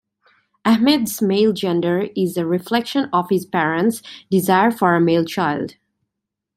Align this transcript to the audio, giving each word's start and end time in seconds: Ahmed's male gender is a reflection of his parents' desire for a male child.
Ahmed's 0.65 1.21
male 1.21 1.53
gender 1.53 2.07
is 2.15 2.35
a 2.35 2.43
reflection 2.43 3.07
of 3.13 3.29
his 3.29 3.45
parents' 3.45 4.01
desire 4.31 4.71
for 4.71 4.95
a 4.95 4.99
male 4.99 5.25
child. 5.25 5.75